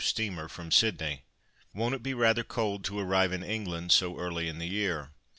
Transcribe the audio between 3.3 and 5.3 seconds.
in England so early in the year?"